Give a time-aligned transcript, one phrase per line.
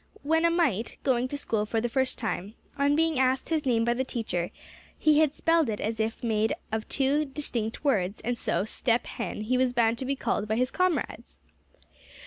[0.23, 3.85] When a mite, going to school for the first time, on being asked his name
[3.85, 4.49] by the teacher,
[4.97, 9.41] he had spelled it as made up of two distinct words; and so Step Hen
[9.41, 11.37] he was bound to be called by his comrades.